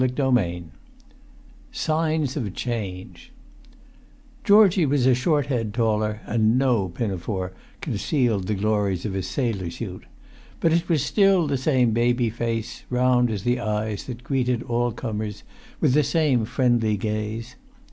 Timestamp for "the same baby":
11.45-12.31